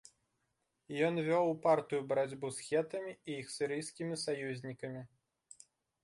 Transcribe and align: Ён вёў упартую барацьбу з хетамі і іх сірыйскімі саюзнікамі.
Ён 1.07 1.19
вёў 1.27 1.45
упартую 1.55 1.99
барацьбу 2.13 2.49
з 2.55 2.65
хетамі 2.67 3.13
і 3.17 3.31
іх 3.41 3.47
сірыйскімі 3.57 4.15
саюзнікамі. 4.23 5.03